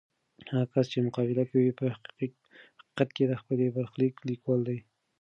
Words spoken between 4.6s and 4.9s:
دی.